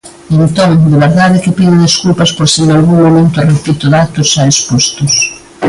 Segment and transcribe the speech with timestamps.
[0.43, 5.13] Entón, de verdade que pido desculpas por se nalgún momento repito datos xa expostos.